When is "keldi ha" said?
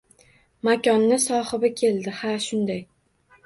1.85-2.35